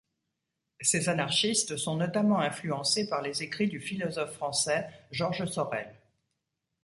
[0.79, 5.93] Ces anarchistes sont notamment influencés par les écrits du philosophe français Georges Sorel.